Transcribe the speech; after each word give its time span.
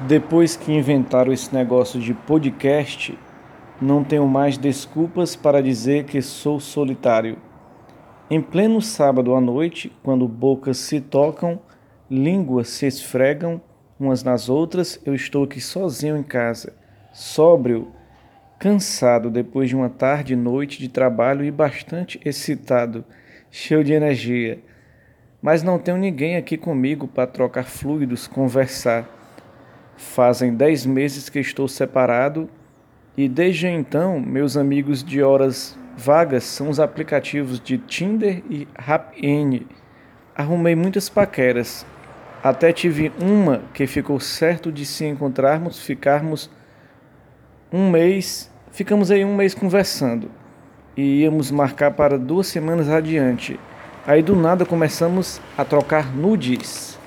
Depois 0.00 0.56
que 0.56 0.72
inventaram 0.72 1.32
esse 1.32 1.54
negócio 1.54 2.00
de 2.00 2.12
podcast, 2.12 3.16
não 3.80 4.02
tenho 4.02 4.26
mais 4.26 4.58
desculpas 4.58 5.36
para 5.36 5.62
dizer 5.62 6.04
que 6.04 6.20
sou 6.20 6.58
solitário. 6.58 7.38
Em 8.28 8.40
pleno 8.40 8.82
sábado 8.82 9.34
à 9.34 9.40
noite, 9.40 9.92
quando 10.02 10.26
bocas 10.26 10.78
se 10.78 11.00
tocam, 11.00 11.60
línguas 12.10 12.68
se 12.68 12.86
esfregam 12.86 13.62
umas 13.98 14.24
nas 14.24 14.48
outras, 14.48 15.00
eu 15.06 15.14
estou 15.14 15.44
aqui 15.44 15.60
sozinho 15.60 16.16
em 16.16 16.24
casa, 16.24 16.74
sóbrio, 17.12 17.88
cansado 18.58 19.30
depois 19.30 19.68
de 19.68 19.76
uma 19.76 19.88
tarde 19.88 20.32
e 20.32 20.36
noite 20.36 20.80
de 20.80 20.88
trabalho 20.88 21.44
e 21.44 21.52
bastante 21.52 22.20
excitado, 22.24 23.04
cheio 23.48 23.84
de 23.84 23.92
energia. 23.92 24.58
Mas 25.40 25.62
não 25.62 25.78
tenho 25.78 25.96
ninguém 25.96 26.36
aqui 26.36 26.56
comigo 26.56 27.06
para 27.06 27.28
trocar 27.28 27.64
fluidos, 27.64 28.26
conversar. 28.26 29.13
Fazem 29.96 30.54
dez 30.54 30.84
meses 30.84 31.28
que 31.28 31.38
estou 31.38 31.68
separado 31.68 32.48
e 33.16 33.28
desde 33.28 33.68
então 33.68 34.18
meus 34.18 34.56
amigos 34.56 35.04
de 35.04 35.22
horas 35.22 35.78
vagas 35.96 36.44
são 36.44 36.68
os 36.68 36.80
aplicativos 36.80 37.60
de 37.60 37.78
Tinder 37.78 38.42
e 38.50 38.66
Rapn. 38.76 39.66
Arrumei 40.36 40.74
muitas 40.74 41.08
paqueras. 41.08 41.86
Até 42.42 42.72
tive 42.72 43.12
uma 43.20 43.62
que 43.72 43.86
ficou 43.86 44.18
certo 44.18 44.70
de 44.70 44.84
se 44.84 45.06
encontrarmos, 45.06 45.80
ficarmos 45.80 46.50
um 47.72 47.90
mês, 47.90 48.50
ficamos 48.70 49.10
aí 49.10 49.24
um 49.24 49.34
mês 49.34 49.54
conversando 49.54 50.30
e 50.96 51.22
íamos 51.22 51.50
marcar 51.50 51.92
para 51.92 52.18
duas 52.18 52.46
semanas 52.48 52.88
adiante. 52.88 53.58
Aí 54.06 54.22
do 54.22 54.36
nada 54.36 54.66
começamos 54.66 55.40
a 55.56 55.64
trocar 55.64 56.14
nudes 56.14 56.98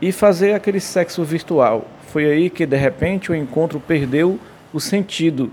e 0.00 0.10
fazer 0.10 0.54
aquele 0.54 0.80
sexo 0.80 1.22
virtual. 1.22 1.86
Foi 2.08 2.24
aí 2.24 2.48
que 2.48 2.64
de 2.64 2.76
repente 2.76 3.30
o 3.30 3.34
encontro 3.34 3.78
perdeu 3.78 4.40
o 4.72 4.80
sentido 4.80 5.50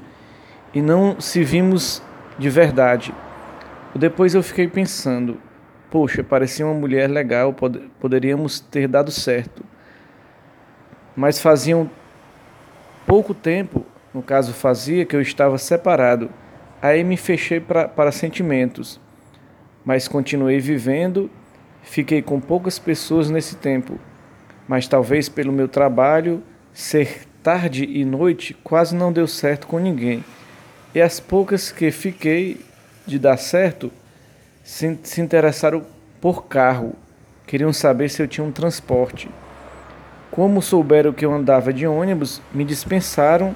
e 0.74 0.82
não 0.82 1.20
se 1.20 1.44
vimos 1.44 2.02
de 2.40 2.50
verdade. 2.50 3.14
Depois 3.94 4.34
eu 4.34 4.42
fiquei 4.42 4.68
pensando, 4.68 5.38
poxa, 5.92 6.24
parecia 6.24 6.66
uma 6.66 6.74
mulher 6.74 7.10
legal, 7.10 7.54
pod 7.54 7.80
poderíamos 8.00 8.62
ter 8.62 8.88
dado 8.88 9.12
certo. 9.12 9.66
Mas 11.14 11.40
faziam 11.40 11.90
pouco 13.06 13.34
tempo, 13.34 13.86
no 14.14 14.22
caso 14.22 14.54
fazia, 14.54 15.06
que 15.06 15.16
eu 15.16 15.22
estava 15.22 15.58
separado. 15.58 16.30
Aí 16.82 17.04
me 17.04 17.18
fechei 17.18 17.60
pra, 17.60 17.88
para 17.88 18.14
sentimentos. 18.14 19.00
Mas 19.84 20.08
continuei 20.08 20.60
vivendo, 20.60 21.30
fiquei 21.84 22.22
com 22.22 22.40
poucas 22.40 22.80
pessoas 22.80 23.30
nesse 23.30 23.58
tempo. 23.58 24.00
Mas 24.68 24.88
talvez 24.88 25.30
pelo 25.30 25.52
meu 25.52 25.68
trabalho 25.68 26.42
ser 26.74 27.26
tarde 27.44 27.86
e 27.86 28.04
noite, 28.04 28.56
quase 28.64 28.96
não 28.96 29.14
deu 29.14 29.28
certo 29.28 29.68
com 29.68 29.78
ninguém. 29.78 30.24
E 30.94 31.02
as 31.02 31.20
poucas 31.20 31.72
que 31.72 31.92
fiquei 31.92 32.60
de 33.06 33.20
dar 33.20 33.38
certo 33.38 33.92
se, 34.64 34.98
se 35.04 35.22
interessaram 35.22 35.86
por 36.20 36.48
carro, 36.48 36.96
queriam 37.46 37.72
saber 37.72 38.10
se 38.10 38.22
eu 38.22 38.28
tinha 38.28 38.46
um 38.46 38.52
transporte. 38.52 39.30
Como 40.32 40.62
souberam 40.62 41.14
que 41.14 41.24
eu 41.24 41.32
andava 41.32 41.72
de 41.72 41.86
ônibus, 41.86 42.42
me 42.54 42.66
dispensaram. 42.66 43.56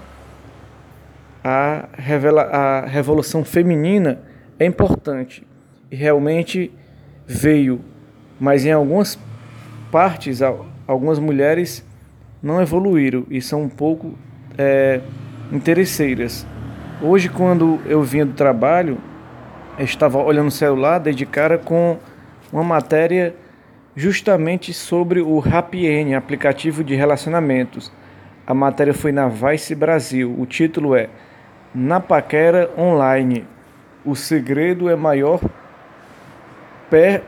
A, 1.43 1.89
revela, 1.93 2.43
a 2.43 2.85
revolução 2.85 3.43
feminina 3.43 4.21
é 4.59 4.65
importante 4.65 5.47
e 5.89 5.95
realmente 5.95 6.71
veio, 7.25 7.81
mas 8.39 8.65
em 8.65 8.71
algumas 8.71 9.17
partes, 9.91 10.41
algumas 10.89 11.19
mulheres 11.19 11.85
não 12.41 12.59
evoluíram 12.59 13.23
e 13.29 13.39
são 13.39 13.61
um 13.61 13.69
pouco 13.69 14.15
é, 14.57 15.01
interesseiras. 15.51 16.47
Hoje, 16.99 17.29
quando 17.29 17.79
eu 17.85 18.01
vinha 18.01 18.25
do 18.25 18.33
trabalho, 18.33 18.97
eu 19.77 19.85
estava 19.85 20.17
olhando 20.17 20.47
o 20.47 20.51
celular, 20.51 20.97
dei 20.97 21.13
de 21.13 21.27
cara 21.27 21.59
com 21.59 21.99
uma 22.51 22.63
matéria 22.63 23.35
justamente 23.95 24.73
sobre 24.73 25.21
o 25.21 25.37
RapN, 25.37 26.15
aplicativo 26.17 26.83
de 26.83 26.95
relacionamentos. 26.95 27.91
A 28.47 28.55
matéria 28.55 28.93
foi 28.93 29.11
na 29.11 29.27
Vice 29.27 29.75
Brasil. 29.75 30.35
O 30.39 30.47
título 30.47 30.95
é 30.95 31.07
Na 31.71 31.99
Paquera 31.99 32.67
Online. 32.75 33.45
O 34.03 34.15
segredo 34.15 34.89
é 34.89 34.95
maior 34.95 35.39
per... 36.89 37.21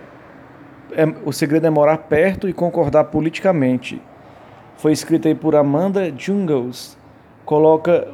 é... 0.94 1.06
o 1.26 1.32
segredo 1.32 1.68
é 1.68 1.70
morar 1.70 1.98
perto 1.98 2.48
e 2.48 2.54
concordar 2.54 3.06
politicamente 3.06 4.02
foi 4.82 4.94
escrita 4.94 5.28
aí 5.28 5.36
por 5.36 5.56
Amanda 5.56 6.12
Jungles. 6.18 6.98
Coloca 7.46 8.08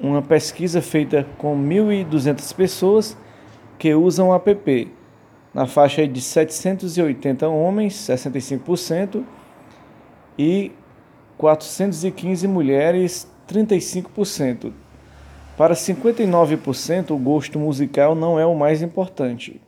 uma 0.00 0.22
pesquisa 0.22 0.80
feita 0.80 1.26
com 1.36 1.54
1.200 1.54 2.54
pessoas 2.54 3.14
que 3.78 3.92
usam 3.94 4.30
o 4.30 4.34
app, 4.34 4.90
na 5.52 5.66
faixa 5.66 6.08
de 6.08 6.22
780 6.22 7.46
homens, 7.46 7.92
65%, 7.92 9.22
e 10.38 10.72
415 11.36 12.48
mulheres, 12.48 13.30
35%. 13.46 14.72
Para 15.58 15.74
59%, 15.74 17.10
o 17.10 17.18
gosto 17.18 17.58
musical 17.58 18.14
não 18.14 18.40
é 18.40 18.46
o 18.46 18.54
mais 18.54 18.80
importante. 18.80 19.60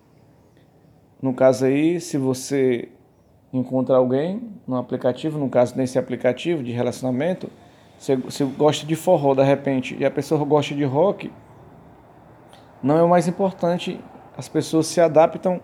No 1.21 1.35
caso 1.35 1.67
aí, 1.67 2.01
se 2.01 2.17
você 2.17 2.89
encontra 3.53 3.97
alguém 3.97 4.55
no 4.67 4.77
aplicativo, 4.77 5.39
no 5.39 5.51
caso 5.51 5.77
nesse 5.77 5.99
aplicativo 5.99 6.63
de 6.63 6.73
relacionamento, 6.73 7.51
você, 7.99 8.17
você 8.17 8.45
gosta 8.45 8.87
de 8.87 8.97
forró 8.97 9.35
de 9.35 9.43
repente 9.43 9.97
e 9.99 10.05
a 10.05 10.11
pessoa 10.11 10.43
gosta 10.45 10.75
de 10.75 10.85
rock, 10.85 11.31
não 12.83 12.97
é 12.97 13.03
o 13.03 13.09
mais 13.09 13.29
importante. 13.29 14.01
As 14.37 14.49
pessoas 14.49 14.87
se 14.87 15.01
adaptam, 15.01 15.61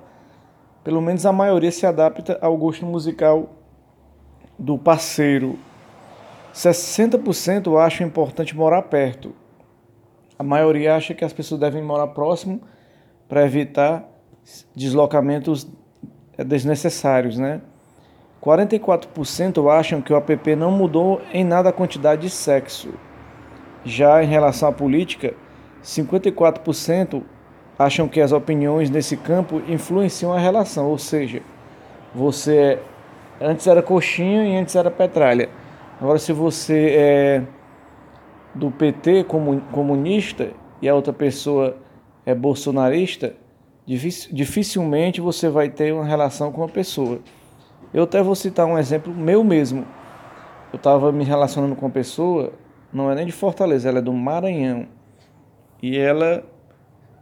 pelo 0.84 1.00
menos 1.00 1.24
a 1.24 1.32
maioria 1.32 1.72
se 1.72 1.86
adapta 1.86 2.38
ao 2.42 2.56
gosto 2.58 2.84
musical 2.84 3.48
do 4.58 4.76
parceiro. 4.76 5.58
60% 6.52 7.78
acham 7.78 8.06
importante 8.06 8.54
morar 8.54 8.82
perto. 8.82 9.34
A 10.38 10.42
maioria 10.42 10.94
acha 10.94 11.14
que 11.14 11.24
as 11.24 11.32
pessoas 11.32 11.60
devem 11.60 11.82
morar 11.82 12.08
próximo 12.08 12.60
para 13.26 13.44
evitar 13.44 14.06
deslocamentos 14.74 15.66
desnecessários, 16.38 17.38
né? 17.38 17.60
44% 18.42 19.70
acham 19.72 20.00
que 20.00 20.12
o 20.12 20.16
app 20.16 20.54
não 20.54 20.70
mudou 20.70 21.20
em 21.32 21.44
nada 21.44 21.70
a 21.70 21.72
quantidade 21.72 22.22
de 22.22 22.30
sexo. 22.30 22.90
Já 23.84 24.22
em 24.22 24.26
relação 24.26 24.68
à 24.68 24.72
política, 24.72 25.34
54% 25.82 27.22
acham 27.78 28.08
que 28.08 28.20
as 28.20 28.32
opiniões 28.32 28.90
nesse 28.90 29.16
campo 29.16 29.62
influenciam 29.68 30.32
a 30.32 30.38
relação, 30.38 30.88
ou 30.88 30.98
seja, 30.98 31.42
você 32.14 32.78
antes 33.40 33.66
era 33.66 33.82
coxinha 33.82 34.44
e 34.44 34.56
antes 34.56 34.74
era 34.76 34.90
petralha. 34.90 35.48
Agora, 36.00 36.18
se 36.18 36.32
você 36.32 36.94
é 36.96 37.42
do 38.54 38.70
PT 38.70 39.24
comunista 39.24 40.50
e 40.80 40.88
a 40.88 40.94
outra 40.94 41.12
pessoa 41.12 41.76
é 42.24 42.34
bolsonarista, 42.34 43.34
dificilmente 43.86 45.20
você 45.20 45.48
vai 45.48 45.68
ter 45.68 45.92
uma 45.94 46.04
relação 46.04 46.50
com 46.50 46.64
a 46.64 46.68
pessoa. 46.68 47.20
Eu 47.94 48.02
até 48.02 48.20
vou 48.20 48.34
citar 48.34 48.66
um 48.66 48.76
exemplo 48.76 49.14
meu 49.14 49.44
mesmo. 49.44 49.86
Eu 50.72 50.76
estava 50.76 51.12
me 51.12 51.24
relacionando 51.24 51.76
com 51.76 51.86
uma 51.86 51.92
pessoa, 51.92 52.52
não 52.92 53.10
é 53.10 53.14
nem 53.14 53.24
de 53.24 53.32
Fortaleza, 53.32 53.88
ela 53.88 53.98
é 53.98 54.02
do 54.02 54.12
Maranhão. 54.12 54.88
E 55.80 55.96
ela, 55.96 56.44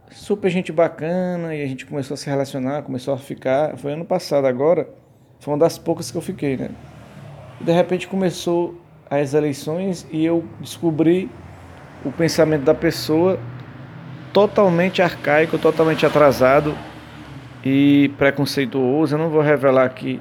super 0.09 0.49
gente 0.49 0.71
bacana, 0.71 1.53
e 1.53 1.61
a 1.61 1.67
gente 1.67 1.85
começou 1.85 2.15
a 2.15 2.17
se 2.17 2.27
relacionar, 2.27 2.81
começou 2.81 3.13
a 3.13 3.17
ficar. 3.17 3.77
Foi 3.77 3.93
ano 3.93 4.03
passado 4.03 4.47
agora, 4.47 4.89
foi 5.39 5.53
uma 5.53 5.59
das 5.59 5.77
poucas 5.77 6.09
que 6.09 6.17
eu 6.17 6.21
fiquei, 6.21 6.57
né? 6.57 6.71
E 7.61 7.63
de 7.63 7.71
repente 7.71 8.07
começou 8.07 8.75
as 9.09 9.35
eleições 9.35 10.07
e 10.11 10.25
eu 10.25 10.43
descobri 10.59 11.29
o 12.03 12.11
pensamento 12.11 12.63
da 12.63 12.73
pessoa 12.73 13.39
totalmente 14.35 15.01
arcaico, 15.01 15.57
totalmente 15.57 16.05
atrasado 16.05 16.75
e 17.63 18.11
preconceituoso. 18.17 19.15
Eu 19.15 19.19
não 19.19 19.29
vou 19.29 19.41
revelar 19.41 19.85
aqui 19.85 20.19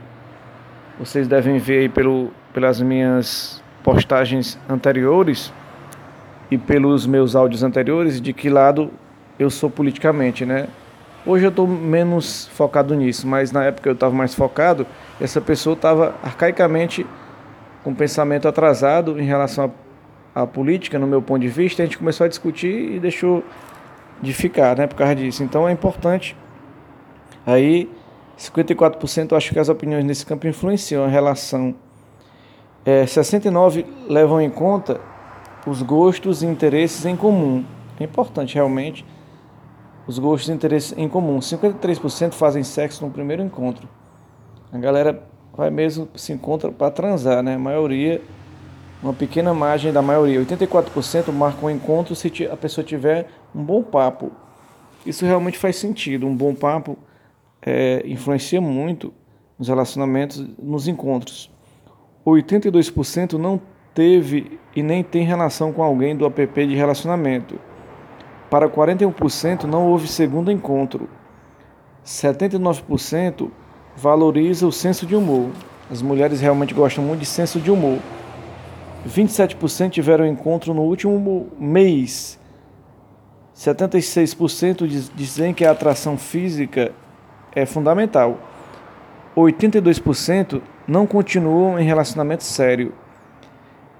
vocês 0.96 1.26
devem 1.26 1.58
ver 1.58 1.80
aí 1.80 1.88
pelo, 1.88 2.30
pelas 2.52 2.80
minhas 2.80 3.60
postagens 3.82 4.56
anteriores 4.68 5.52
e 6.48 6.56
pelos 6.56 7.04
meus 7.04 7.34
áudios 7.34 7.64
anteriores 7.64 8.20
de 8.20 8.32
que 8.32 8.48
lado 8.48 8.92
eu 9.36 9.50
sou 9.50 9.68
politicamente, 9.68 10.46
né? 10.46 10.68
Hoje 11.26 11.46
eu 11.46 11.48
estou 11.48 11.66
menos 11.66 12.46
focado 12.54 12.94
nisso, 12.94 13.26
mas 13.26 13.50
na 13.50 13.64
época 13.64 13.88
eu 13.88 13.94
estava 13.94 14.14
mais 14.14 14.36
focado. 14.36 14.86
Essa 15.20 15.40
pessoa 15.40 15.74
estava 15.74 16.14
arcaicamente 16.22 17.04
com 17.82 17.92
pensamento 17.92 18.46
atrasado 18.46 19.18
em 19.18 19.24
relação 19.24 19.72
à 20.32 20.46
política, 20.46 20.96
no 20.96 21.08
meu 21.08 21.20
ponto 21.20 21.40
de 21.40 21.48
vista. 21.48 21.82
A 21.82 21.86
gente 21.86 21.98
começou 21.98 22.24
a 22.24 22.28
discutir 22.28 22.92
e 22.92 23.00
deixou 23.00 23.42
de 24.24 24.32
ficar, 24.32 24.76
né? 24.76 24.86
Por 24.86 24.96
causa 24.96 25.14
disso. 25.14 25.42
Então 25.42 25.68
é 25.68 25.72
importante 25.72 26.36
aí 27.46 27.88
54% 28.38 29.36
acho 29.36 29.52
que 29.52 29.58
as 29.58 29.68
opiniões 29.68 30.04
nesse 30.04 30.26
campo 30.26 30.46
influenciam 30.46 31.04
a 31.04 31.08
relação. 31.08 31.74
É, 32.84 33.06
69 33.06 33.86
levam 34.08 34.40
em 34.40 34.50
conta 34.50 35.00
os 35.66 35.80
gostos 35.82 36.42
e 36.42 36.46
interesses 36.46 37.06
em 37.06 37.16
comum. 37.16 37.64
É 37.98 38.04
importante 38.04 38.54
realmente 38.54 39.04
os 40.06 40.18
gostos 40.18 40.48
e 40.48 40.52
interesses 40.52 40.94
em 40.96 41.08
comum. 41.08 41.38
53% 41.38 42.32
fazem 42.32 42.62
sexo 42.62 43.04
no 43.04 43.10
primeiro 43.10 43.42
encontro. 43.42 43.88
A 44.72 44.78
galera 44.78 45.22
vai 45.56 45.70
mesmo 45.70 46.08
se 46.16 46.32
encontra 46.32 46.70
para 46.70 46.90
transar, 46.90 47.42
né? 47.42 47.54
A 47.54 47.58
maioria, 47.58 48.20
uma 49.04 49.12
pequena 49.12 49.52
margem 49.52 49.92
da 49.92 50.00
maioria, 50.00 50.40
84% 50.40 51.30
marcam 51.30 51.68
um 51.68 51.70
encontro 51.70 52.14
se 52.14 52.48
a 52.50 52.56
pessoa 52.56 52.82
tiver 52.82 53.28
um 53.54 53.62
bom 53.62 53.82
papo. 53.82 54.32
Isso 55.04 55.26
realmente 55.26 55.58
faz 55.58 55.76
sentido. 55.76 56.26
Um 56.26 56.34
bom 56.34 56.54
papo 56.54 56.96
é, 57.60 58.02
influencia 58.06 58.62
muito 58.62 59.12
nos 59.58 59.68
relacionamentos, 59.68 60.42
nos 60.58 60.88
encontros. 60.88 61.50
82% 62.26 63.34
não 63.34 63.60
teve 63.92 64.58
e 64.74 64.82
nem 64.82 65.04
tem 65.04 65.22
relação 65.22 65.70
com 65.70 65.82
alguém 65.82 66.16
do 66.16 66.24
app 66.24 66.66
de 66.66 66.74
relacionamento. 66.74 67.60
Para 68.48 68.70
41% 68.70 69.64
não 69.64 69.86
houve 69.86 70.08
segundo 70.08 70.50
encontro. 70.50 71.10
79% 72.06 73.50
valoriza 73.94 74.66
o 74.66 74.72
senso 74.72 75.04
de 75.04 75.14
humor. 75.14 75.50
As 75.90 76.00
mulheres 76.00 76.40
realmente 76.40 76.72
gostam 76.72 77.04
muito 77.04 77.20
de 77.20 77.26
senso 77.26 77.60
de 77.60 77.70
humor. 77.70 77.98
27% 79.08 79.90
tiveram 79.90 80.26
encontro 80.26 80.72
no 80.72 80.82
último 80.82 81.48
mês. 81.58 82.38
76% 83.54 85.10
dizem 85.14 85.54
que 85.54 85.64
a 85.64 85.70
atração 85.70 86.16
física 86.16 86.92
é 87.54 87.64
fundamental. 87.64 88.38
82% 89.36 90.60
não 90.86 91.06
continuam 91.06 91.78
em 91.78 91.84
relacionamento 91.84 92.44
sério. 92.44 92.92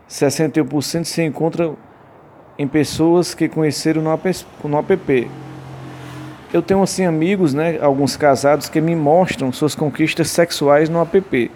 61% 0.09 1.05
se 1.05 1.23
encontram 1.23 1.77
em 2.59 2.67
pessoas 2.67 3.35
que 3.35 3.49
conheceram 3.49 4.03
no 4.03 4.13
app. 4.13 5.31
Eu 6.53 6.63
tenho 6.63 6.83
assim 6.83 7.05
amigos, 7.05 7.53
né, 7.53 7.79
alguns 7.81 8.17
casados 8.17 8.69
que 8.69 8.81
me 8.81 8.95
mostram 8.95 9.53
suas 9.53 9.75
conquistas 9.75 10.31
sexuais 10.31 10.89
no 10.89 11.01
app. 11.01 11.51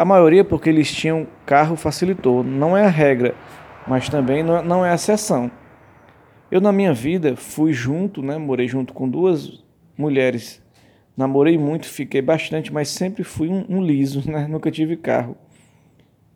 A 0.00 0.04
maioria 0.06 0.42
porque 0.42 0.70
eles 0.70 0.90
tinham 0.90 1.26
carro 1.44 1.76
facilitou, 1.76 2.42
não 2.42 2.74
é 2.74 2.86
a 2.86 2.88
regra, 2.88 3.34
mas 3.86 4.08
também 4.08 4.42
não 4.42 4.82
é 4.82 4.92
a 4.92 4.94
exceção. 4.94 5.50
Eu 6.50 6.58
na 6.58 6.72
minha 6.72 6.94
vida 6.94 7.36
fui 7.36 7.74
junto, 7.74 8.22
né, 8.22 8.38
morei 8.38 8.66
junto 8.66 8.94
com 8.94 9.06
duas 9.06 9.62
mulheres. 9.98 10.62
Namorei 11.14 11.58
muito, 11.58 11.86
fiquei 11.86 12.22
bastante, 12.22 12.72
mas 12.72 12.88
sempre 12.88 13.22
fui 13.22 13.50
um, 13.50 13.66
um 13.68 13.84
liso, 13.84 14.22
né? 14.32 14.46
Nunca 14.48 14.70
tive 14.70 14.96
carro. 14.96 15.36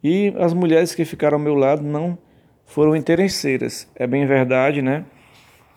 E 0.03 0.35
as 0.39 0.53
mulheres 0.53 0.95
que 0.95 1.07
ficaram 1.07 1.39
ao 1.39 1.43
meu 1.43 1.55
lado 1.55 1.83
não 1.83 2.19
foram 2.67 2.95
interesseiras. 2.95 3.91
É 3.97 4.07
bem 4.07 4.27
verdade, 4.27 4.83
né? 4.83 5.07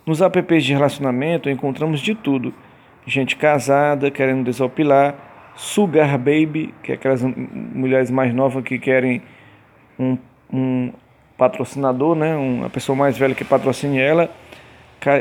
Nos 0.06 0.20
apps 0.20 0.66
de 0.66 0.74
relacionamento 0.74 1.50
encontramos 1.50 2.02
de 2.02 2.14
tudo. 2.14 2.54
Gente 3.06 3.38
casada 3.38 4.12
querendo 4.12 4.44
desopilar, 4.44 5.27
sugar 5.58 6.18
baby, 6.20 6.74
que 6.84 6.92
é 6.92 6.96
aquelas 6.96 7.22
mulheres 7.24 8.12
mais 8.12 8.34
novas 8.34 8.64
que 8.64 8.78
querem 8.78 9.24
um, 10.00 10.16
um 10.54 10.94
patrocinador, 11.36 12.16
né? 12.16 12.36
uma 12.36 12.70
pessoa 12.70 12.96
mais 12.96 13.18
velha 13.18 13.34
que 13.34 13.44
patrocine 13.44 14.00
ela, 14.00 14.30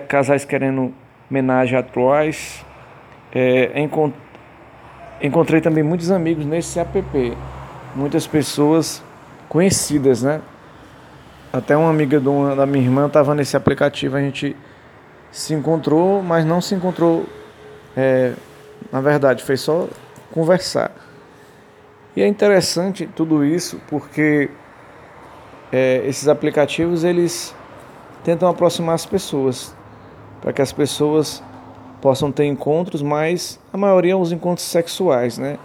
casais 0.07 0.45
querendo 0.45 0.93
homenagem 1.31 1.79
atuais. 1.79 2.65
É, 3.35 3.73
encontrei 5.23 5.61
também 5.63 5.83
muitos 5.83 6.11
amigos 6.11 6.45
nesse 6.45 6.79
app, 6.79 7.03
muitas 7.95 8.27
pessoas 8.27 9.03
conhecidas, 9.49 10.23
né? 10.23 10.43
Até 11.51 11.75
uma 11.77 11.89
amiga 11.89 12.21
da 12.55 12.67
minha 12.67 12.85
irmã 12.85 13.07
estava 13.07 13.35
nesse 13.35 13.57
aplicativo, 13.57 14.17
a 14.17 14.21
gente 14.21 14.55
se 15.31 15.55
encontrou, 15.55 16.23
mas 16.23 16.45
não 16.45 16.61
se 16.61 16.75
encontrou, 16.75 17.25
é, 17.97 18.35
na 18.93 19.01
verdade, 19.01 19.43
foi 19.43 19.57
só 19.57 19.89
conversar. 20.33 20.91
E 22.15 22.23
é 22.23 22.27
interessante 22.27 23.07
tudo 23.15 23.45
isso 23.45 23.81
porque 23.89 24.51
é, 25.73 26.03
esses 26.07 26.29
aplicativos 26.29 27.05
eles 27.05 27.55
tentam 28.25 28.49
aproximar 28.49 28.95
as 28.95 29.07
pessoas, 29.07 29.75
para 30.41 30.53
que 30.53 30.63
as 30.63 30.73
pessoas 30.73 31.43
possam 32.01 32.33
ter 32.33 32.45
encontros, 32.45 33.03
mas 33.03 33.61
a 33.73 33.77
maioria 33.77 34.13
são 34.13 34.21
os 34.21 34.33
encontros 34.33 34.67
sexuais, 34.67 35.39
né? 35.39 35.59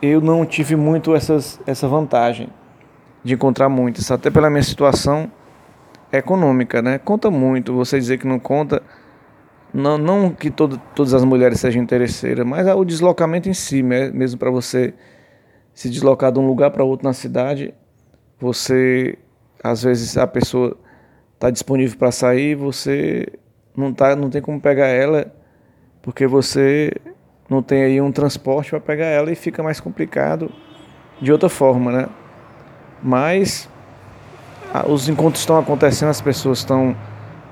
Eu 0.00 0.20
não 0.20 0.44
tive 0.44 0.76
muito 0.76 1.14
essas, 1.14 1.60
essa 1.66 1.88
vantagem 1.88 2.48
de 3.22 3.34
encontrar 3.34 3.68
muitas, 3.68 4.10
até 4.10 4.30
pela 4.30 4.50
minha 4.50 4.62
situação 4.62 5.30
econômica, 6.12 6.82
né? 6.82 6.98
Conta 6.98 7.30
muito, 7.30 7.74
você 7.74 7.98
dizer 7.98 8.18
que 8.18 8.26
não 8.26 8.38
conta, 8.38 8.82
não, 9.74 9.98
não 9.98 10.30
que 10.30 10.52
todo, 10.52 10.80
todas 10.94 11.12
as 11.12 11.24
mulheres 11.24 11.58
sejam 11.58 11.82
interesseiras, 11.82 12.46
mas 12.46 12.64
o 12.68 12.84
deslocamento 12.84 13.48
em 13.48 13.52
si, 13.52 13.82
mesmo 13.82 14.38
para 14.38 14.48
você 14.48 14.94
se 15.74 15.90
deslocar 15.90 16.30
de 16.30 16.38
um 16.38 16.46
lugar 16.46 16.70
para 16.70 16.84
outro 16.84 17.04
na 17.04 17.12
cidade, 17.12 17.74
você, 18.38 19.18
às 19.62 19.82
vezes 19.82 20.16
a 20.16 20.28
pessoa 20.28 20.78
está 21.34 21.50
disponível 21.50 21.98
para 21.98 22.12
sair, 22.12 22.54
você 22.54 23.26
não, 23.76 23.92
tá, 23.92 24.14
não 24.14 24.30
tem 24.30 24.40
como 24.40 24.60
pegar 24.60 24.86
ela, 24.86 25.34
porque 26.00 26.24
você 26.24 26.92
não 27.50 27.60
tem 27.60 27.82
aí 27.82 28.00
um 28.00 28.12
transporte 28.12 28.70
para 28.70 28.80
pegar 28.80 29.06
ela 29.06 29.32
e 29.32 29.34
fica 29.34 29.60
mais 29.60 29.80
complicado 29.80 30.52
de 31.20 31.32
outra 31.32 31.48
forma, 31.48 31.90
né? 31.90 32.08
Mas 33.02 33.68
os 34.88 35.08
encontros 35.08 35.40
estão 35.40 35.58
acontecendo, 35.58 36.10
as 36.10 36.20
pessoas 36.20 36.58
estão, 36.58 36.96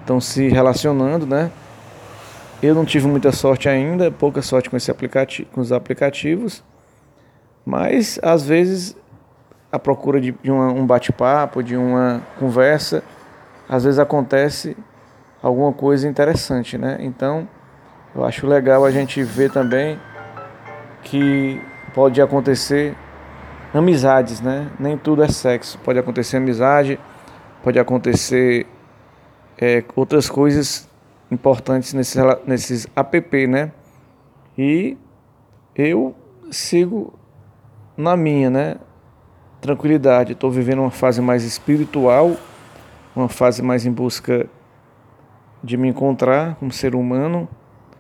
estão 0.01 0.21
se 0.21 0.47
relacionando, 0.47 1.27
né? 1.27 1.51
Eu 2.63 2.77
não 2.77 2.85
tive 2.85 3.09
muita 3.09 3.33
sorte 3.33 3.69
ainda, 3.69 4.09
pouca 4.09 4.41
sorte 4.41 4.71
com, 4.71 4.77
esse 4.77 4.95
com 5.53 5.61
os 5.61 5.73
aplicativos, 5.73 6.63
mas 7.67 8.21
às 8.23 8.47
vezes 8.47 8.97
a 9.73 9.81
procura 9.81 10.21
de, 10.21 10.31
de 10.41 10.49
uma, 10.49 10.69
um 10.69 10.87
bate-papo, 10.87 11.61
de 11.61 11.77
uma 11.77 12.23
conversa, 12.39 13.03
às 13.69 13.83
vezes 13.83 13.99
acontece 13.99 14.77
alguma 15.43 15.73
coisa 15.73 16.07
interessante, 16.07 16.79
né? 16.79 16.99
Então, 17.01 17.49
eu 18.15 18.25
acho 18.25 18.47
legal 18.47 18.85
a 18.85 18.93
gente 18.93 19.25
ver 19.25 19.51
também 19.51 19.99
que 21.03 21.61
pode 21.93 22.23
acontecer 22.23 22.95
amizades, 23.75 24.41
né? 24.41 24.71
Nem 24.79 24.97
tudo 24.97 25.25
é 25.25 25.29
sexo. 25.29 25.79
Pode 25.79 25.99
acontecer 25.99 26.37
amizade, 26.37 27.01
pode 27.61 27.79
acontecer 27.81 28.69
é, 29.59 29.83
outras 29.97 30.31
coisas 30.31 30.92
importantes 31.33 31.95
nesses, 31.95 32.23
nesses 32.47 32.87
app, 32.95 33.47
né? 33.47 33.73
E 34.57 34.97
eu 35.75 36.15
sigo 36.51 37.19
na 37.97 38.17
minha, 38.17 38.51
né? 38.51 38.77
Tranquilidade. 39.61 40.33
Estou 40.33 40.51
vivendo 40.51 40.81
uma 40.81 40.91
fase 40.91 41.23
mais 41.23 41.43
espiritual, 41.45 42.37
uma 43.17 43.29
fase 43.29 43.63
mais 43.63 43.87
em 43.87 43.93
busca 43.93 44.47
de 45.65 45.77
me 45.77 45.89
encontrar 45.89 46.57
como 46.57 46.71
ser 46.71 46.95
humano. 46.95 47.49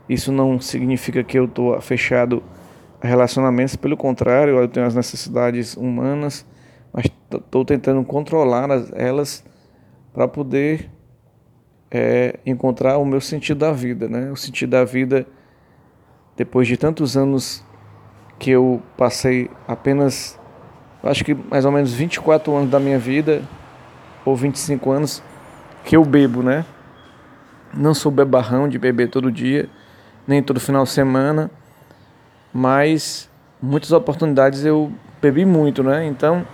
Isso 0.08 0.30
não 0.30 0.60
significa 0.60 1.24
que 1.24 1.38
eu 1.38 1.46
estou 1.46 1.80
fechado 1.80 2.42
relacionamentos, 3.00 3.74
pelo 3.74 3.96
contrário, 3.96 4.58
eu 4.58 4.68
tenho 4.68 4.86
as 4.86 4.94
necessidades 4.94 5.76
humanas, 5.76 6.46
mas 6.92 7.06
estou 7.30 7.64
tentando 7.64 8.04
controlar 8.04 8.68
elas 8.94 9.44
para 10.12 10.28
poder 10.28 10.88
é, 11.92 12.38
encontrar 12.46 12.98
o 12.98 13.04
meu 13.04 13.20
sentido 13.20 13.58
da 13.58 13.72
vida, 13.72 14.08
né? 14.08 14.30
O 14.30 14.36
sentido 14.36 14.70
da 14.70 14.84
vida 14.84 15.26
depois 16.36 16.66
de 16.66 16.76
tantos 16.76 17.16
anos 17.16 17.62
que 18.38 18.50
eu 18.50 18.82
passei 18.96 19.50
apenas, 19.68 20.38
acho 21.02 21.24
que 21.24 21.34
mais 21.34 21.64
ou 21.64 21.70
menos 21.70 21.92
24 21.92 22.54
anos 22.56 22.70
da 22.70 22.80
minha 22.80 22.98
vida 22.98 23.42
ou 24.24 24.34
25 24.34 24.90
anos 24.90 25.22
que 25.84 25.96
eu 25.96 26.04
bebo, 26.04 26.42
né? 26.42 26.64
Não 27.74 27.94
sou 27.94 28.10
bebarrão 28.10 28.68
de 28.68 28.78
beber 28.78 29.10
todo 29.10 29.30
dia, 29.30 29.68
nem 30.26 30.42
todo 30.42 30.58
final 30.58 30.84
de 30.84 30.90
semana 30.90 31.50
mas 32.52 33.30
muitas 33.60 33.92
oportunidades 33.92 34.64
eu 34.64 34.92
bebi 35.20 35.44
muito, 35.44 35.82
né? 35.82 36.04
Então 36.04 36.46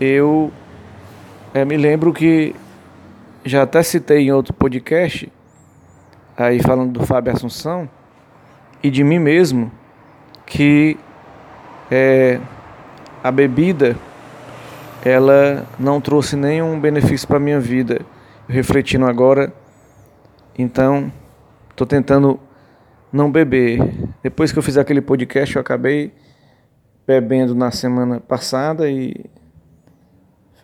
eu 0.00 0.52
é, 1.54 1.64
me 1.64 1.76
lembro 1.76 2.12
que 2.12 2.54
já 3.44 3.62
até 3.62 3.82
citei 3.82 4.28
em 4.28 4.32
outro 4.32 4.52
podcast, 4.52 5.30
aí 6.36 6.62
falando 6.62 6.92
do 6.92 7.06
Fábio 7.06 7.32
Assunção 7.32 7.88
e 8.82 8.90
de 8.90 9.02
mim 9.04 9.18
mesmo, 9.18 9.70
que 10.46 10.98
é, 11.90 12.40
a 13.22 13.30
bebida 13.30 13.96
ela 15.04 15.66
não 15.78 16.00
trouxe 16.00 16.36
nenhum 16.36 16.78
benefício 16.78 17.26
para 17.26 17.38
minha 17.38 17.58
vida. 17.58 18.02
Refletindo 18.48 19.06
agora, 19.06 19.52
então 20.58 21.10
estou 21.70 21.86
tentando 21.86 22.38
não 23.12 23.30
beber. 23.30 23.80
Depois 24.22 24.52
que 24.52 24.58
eu 24.58 24.62
fiz 24.62 24.76
aquele 24.76 25.00
podcast, 25.00 25.54
eu 25.54 25.60
acabei 25.60 26.12
bebendo 27.06 27.54
na 27.54 27.70
semana 27.70 28.20
passada 28.20 28.90
e 28.90 29.14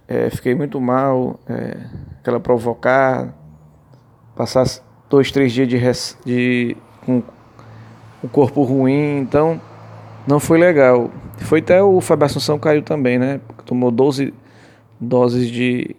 é, 0.08 0.30
fiquei 0.30 0.54
muito 0.54 0.80
mal, 0.80 1.40
é, 1.48 1.76
aquela 2.20 2.38
provocar, 2.38 3.34
passar 4.34 4.64
dois, 5.10 5.30
três 5.30 5.52
dias 5.52 5.68
de, 5.68 6.24
de 6.24 6.76
com 7.04 7.22
o 8.22 8.28
corpo 8.28 8.62
ruim, 8.62 9.18
então 9.18 9.60
não 10.26 10.40
foi 10.40 10.58
legal. 10.58 11.10
Foi 11.38 11.60
até 11.60 11.82
o 11.82 12.00
Fábio 12.00 12.26
Assunção 12.26 12.58
caiu 12.58 12.82
também, 12.82 13.18
né? 13.18 13.40
Tomou 13.64 13.90
12 13.90 14.32
doses 15.00 15.48
de 15.48 15.94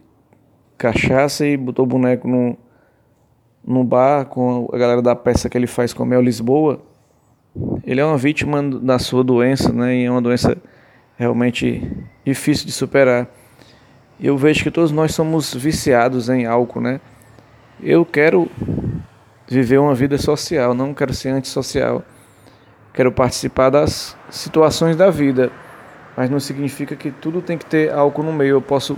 cachaça 0.78 1.46
e 1.46 1.56
botou 1.56 1.86
o 1.86 1.88
boneco 1.88 2.28
no, 2.28 2.58
no 3.66 3.84
bar 3.84 4.26
com 4.26 4.68
a 4.72 4.78
galera 4.78 5.02
da 5.02 5.16
peça 5.16 5.50
que 5.50 5.58
ele 5.58 5.68
faz 5.68 5.94
com 5.94 6.04
a 6.04 6.06
Mel 6.06 6.22
Lisboa. 6.22 6.82
Ele 7.84 8.00
é 8.00 8.06
uma 8.06 8.18
vítima 8.18 8.62
da 8.62 9.00
sua 9.00 9.24
doença, 9.24 9.72
né? 9.72 9.96
E 9.96 10.06
é 10.06 10.12
uma 10.12 10.22
doença 10.22 10.58
realmente 11.18 11.82
difícil 12.26 12.66
de 12.66 12.72
superar. 12.72 13.28
Eu 14.20 14.36
vejo 14.36 14.64
que 14.64 14.72
todos 14.72 14.92
nós 14.92 15.14
somos 15.14 15.54
viciados 15.54 16.28
em 16.28 16.48
álcool, 16.48 16.82
né? 16.82 17.00
Eu 17.80 18.04
quero 18.04 18.50
viver 19.48 19.78
uma 19.78 19.94
vida 19.94 20.18
social, 20.18 20.74
não 20.74 20.92
quero 20.92 21.14
ser 21.14 21.30
antissocial. 21.30 22.04
Quero 22.94 23.12
participar 23.12 23.70
das 23.70 24.18
situações 24.32 24.96
da 24.96 25.12
vida, 25.12 25.52
mas 26.16 26.32
não 26.32 26.40
significa 26.40 26.96
que 26.96 27.12
tudo 27.12 27.44
tem 27.44 27.60
que 27.60 27.66
ter 27.68 27.94
álcool 27.94 28.24
no 28.24 28.34
meio. 28.34 28.56
Eu 28.56 28.62
posso, 28.62 28.98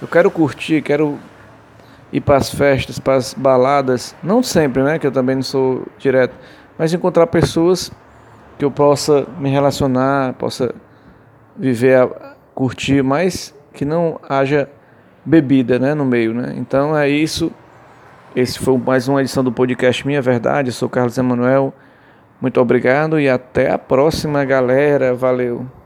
eu 0.00 0.06
quero 0.06 0.30
curtir, 0.30 0.82
quero 0.82 1.18
ir 2.12 2.20
para 2.20 2.36
as 2.36 2.54
festas, 2.54 3.00
para 3.00 3.16
as 3.16 3.34
baladas, 3.34 4.14
não 4.22 4.40
sempre, 4.40 4.84
né? 4.84 5.00
Que 5.00 5.06
eu 5.08 5.12
também 5.12 5.34
não 5.34 5.42
sou 5.42 5.84
direto, 5.98 6.36
mas 6.78 6.94
encontrar 6.94 7.26
pessoas 7.26 7.90
que 8.56 8.64
eu 8.64 8.70
possa 8.70 9.26
me 9.40 9.50
relacionar, 9.50 10.34
possa 10.34 10.72
viver, 11.56 12.08
curtir, 12.54 13.02
mas 13.02 13.52
que 13.72 13.84
não 13.84 14.20
haja 14.28 14.68
bebida, 15.24 15.78
né, 15.78 15.94
no 15.94 16.04
meio, 16.04 16.34
né? 16.34 16.54
Então 16.56 16.96
é 16.96 17.08
isso. 17.08 17.52
Esse 18.34 18.58
foi 18.58 18.76
mais 18.78 19.08
uma 19.08 19.20
edição 19.20 19.42
do 19.42 19.52
podcast 19.52 20.06
Minha 20.06 20.22
Verdade. 20.22 20.68
Eu 20.68 20.72
sou 20.72 20.88
Carlos 20.88 21.18
Emanuel. 21.18 21.74
Muito 22.40 22.60
obrigado 22.60 23.18
e 23.18 23.28
até 23.28 23.70
a 23.70 23.78
próxima, 23.78 24.44
galera. 24.44 25.14
Valeu. 25.14 25.79